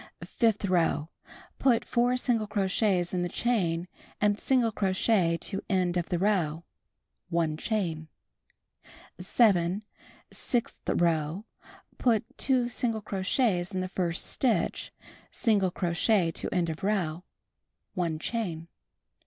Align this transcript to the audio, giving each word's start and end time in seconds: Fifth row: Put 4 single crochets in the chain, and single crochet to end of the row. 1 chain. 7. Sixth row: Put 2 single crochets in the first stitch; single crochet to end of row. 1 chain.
Fifth 0.25 0.65
row: 0.65 1.09
Put 1.59 1.85
4 1.85 2.17
single 2.17 2.47
crochets 2.47 3.13
in 3.13 3.21
the 3.21 3.29
chain, 3.29 3.87
and 4.19 4.39
single 4.39 4.71
crochet 4.71 5.37
to 5.41 5.61
end 5.69 5.95
of 5.95 6.09
the 6.09 6.17
row. 6.17 6.63
1 7.29 7.55
chain. 7.57 8.07
7. 9.19 9.83
Sixth 10.31 10.79
row: 10.89 11.45
Put 11.99 12.25
2 12.39 12.67
single 12.67 13.01
crochets 13.01 13.71
in 13.71 13.81
the 13.81 13.87
first 13.87 14.25
stitch; 14.25 14.91
single 15.29 15.69
crochet 15.69 16.31
to 16.31 16.49
end 16.51 16.69
of 16.69 16.83
row. 16.83 17.23
1 17.93 18.17
chain. 18.17 18.69